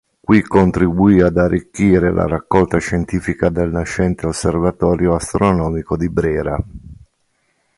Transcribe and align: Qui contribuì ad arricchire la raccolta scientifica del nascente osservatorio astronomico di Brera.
Qui 0.19 0.41
contribuì 0.41 1.21
ad 1.21 1.37
arricchire 1.37 2.11
la 2.11 2.25
raccolta 2.25 2.79
scientifica 2.79 3.49
del 3.49 3.69
nascente 3.69 4.25
osservatorio 4.25 5.13
astronomico 5.13 5.95
di 5.95 6.09
Brera. 6.09 6.57